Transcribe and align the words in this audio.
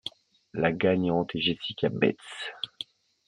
La 0.55 0.71
gagnante 0.71 1.35
est 1.35 1.41
Jessica 1.41 1.89
Betts. 1.89 2.17